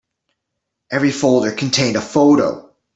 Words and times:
Every 0.91 1.11
folder 1.11 1.51
contained 1.51 1.95
a 1.95 2.01
photo. 2.01 2.71